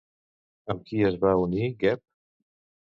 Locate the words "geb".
1.87-2.05